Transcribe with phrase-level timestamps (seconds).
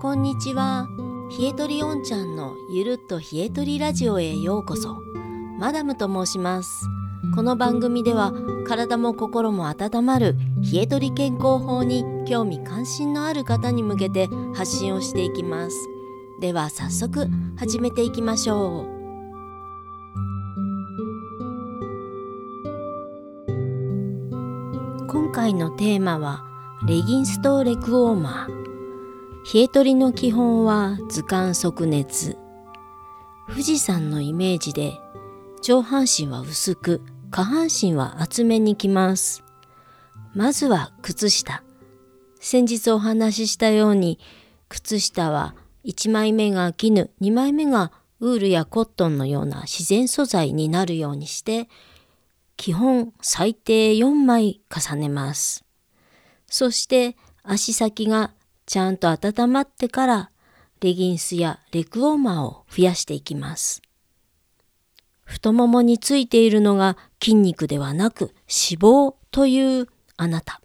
[0.00, 0.88] こんにちは。
[1.38, 5.02] 冷えとりおんちゃんのゆるっと冷えとりラジオへようこそ。
[5.58, 6.86] マダムと申します。
[7.34, 8.32] この番組では
[8.66, 10.38] 体も心も温まる
[10.72, 15.76] 冷えとり健康法に興味関心のある方に向けて発信をしていきます。
[16.40, 17.28] では早速
[17.58, 19.00] 始めていきましょう。
[25.08, 26.42] 今回のテーマは
[26.86, 28.59] レギンスとレクウォーマー。
[29.42, 32.36] 冷え取りの基本は図鑑即熱。
[33.48, 34.92] 富士山のイメージで
[35.62, 39.42] 上半身は薄く下半身は厚めにきます。
[40.34, 41.64] まずは靴下。
[42.38, 44.18] 先日お話ししたように
[44.68, 51.68] 靴下は1枚目が絹、2枚目がウールやコットンのような自然素材になるようにして
[52.58, 55.64] 基本最低4枚重ねます。
[56.46, 58.32] そして足先が
[58.70, 60.30] ちゃんと温まってから
[60.80, 63.82] レギンスやレクウォーマーを増やしていきます。
[65.24, 70.60] 太ももについているのが筋肉ではなく脂肪というあなた。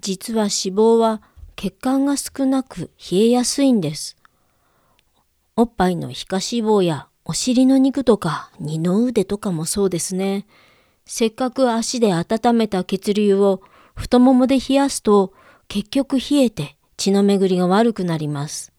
[0.00, 1.22] 実は脂肪は
[1.54, 4.16] 血管が少なく冷えやすいんです。
[5.54, 10.44] おっぱいの皮下脂肪やお尻の肉とか二の腕とかもそうですね。
[11.06, 13.62] せっかく足で温めた血流を
[13.94, 15.34] 太ももで冷やすと
[15.68, 18.72] 結局冷えて血の巡りが悪くなります。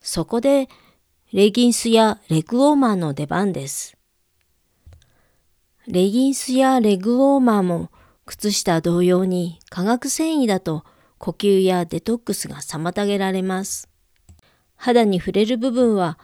[0.00, 0.68] そこで
[1.32, 3.96] レギンスやレグウォーマーの出番です。
[5.86, 7.90] レギンスやレグウォーマーも
[8.26, 10.84] 靴下同様に化学繊維だと
[11.18, 13.88] 呼吸やデトックスが妨げられます。
[14.76, 16.18] 肌に触れる部分は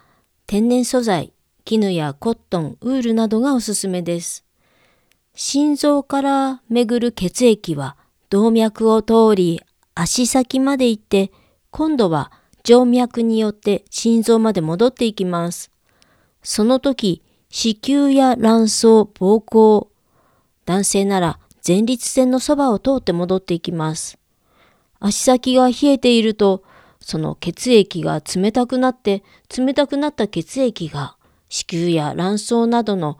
[0.45, 1.33] 天然素材、
[1.65, 4.45] 絹やコットン、ウールなどがおすすめです。
[5.35, 7.95] 心臓から巡る血液は
[8.29, 9.61] 動脈を通り
[9.99, 11.31] 足先まで行って、
[11.71, 12.31] 今度は
[12.63, 15.71] 静脈によって心臓まで戻っていきます。
[16.43, 19.87] その時、子宮や卵巣、膀胱、
[20.65, 24.19] 男性なら前立腺のそばを通って戻っていきます。
[24.99, 26.63] 足先が冷えていると、
[26.99, 29.23] その血液が冷たくなって、
[29.57, 31.17] 冷たくなった血液が
[31.49, 33.17] 子宮や卵巣などの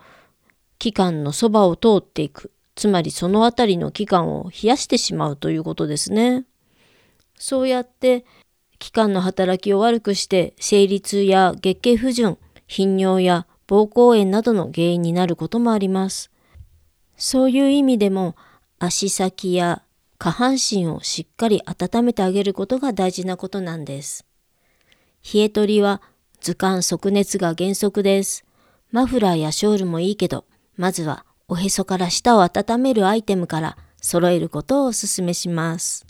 [0.78, 2.52] 器官のそばを通っていく。
[2.76, 6.46] つまりそのあたりの器官を冷やしてしまうということですね。
[7.38, 8.26] そうやって
[8.80, 12.38] 器官の働きを悪くして生理痛や月経不順、
[12.68, 16.32] 頻尿や膀胱炎などの原因になることもあります。
[17.18, 18.36] そういう意味でも
[18.80, 19.82] 足先や
[20.20, 24.26] 下半身をしっかり温めてあげることが大事なことなんです。
[25.34, 26.02] 冷え取りは
[26.40, 28.46] 図鑑即熱が原則です。
[28.92, 30.46] マフラーやショールもいいけど、
[30.76, 36.07] まずはおへそから舌を温めるアイテムから揃えることをお勧めします。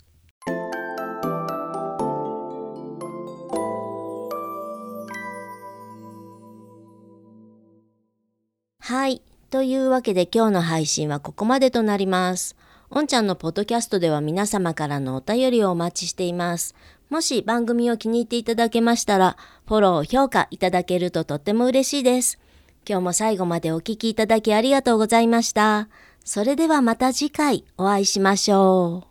[8.88, 9.20] はい。
[9.50, 12.56] というわけで今日の配信はここまでとなります。
[12.88, 16.74] おんちゃんのポッドキャストでは皆様からのお便りをお待ちしています。
[17.10, 22.38] もし番組を気に入っていただけましたら、フォロー、評価いただけるととっても嬉しいです。
[22.88, 25.90] 今日も最後までお聴きいただきありがとうございました。
[26.24, 29.07] それではまた次回お会いしましょう。